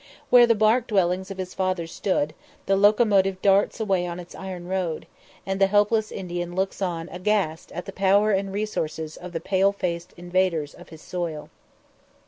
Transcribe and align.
Where 0.31 0.47
the 0.47 0.55
bark 0.55 0.87
dwellings 0.87 1.29
of 1.29 1.37
his 1.37 1.53
fathers 1.53 1.91
stood, 1.91 2.33
the 2.65 2.75
locomotive 2.75 3.39
darts 3.39 3.79
away 3.79 4.07
on 4.07 4.19
its 4.19 4.33
iron 4.33 4.67
road, 4.67 5.05
and 5.45 5.61
the 5.61 5.67
helpless 5.67 6.11
Indian 6.11 6.55
looks 6.55 6.81
on 6.81 7.07
aghast 7.09 7.71
at 7.73 7.85
the 7.85 7.93
power 7.93 8.31
and 8.31 8.51
resources 8.51 9.15
of 9.15 9.31
the 9.31 9.39
pale 9.39 9.71
faced 9.71 10.13
invaders 10.17 10.73
of 10.73 10.89
his 10.89 11.03
soil. 11.03 11.51